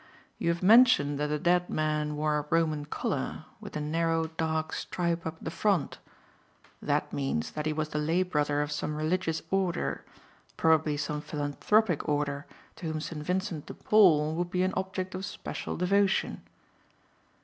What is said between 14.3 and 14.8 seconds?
would be an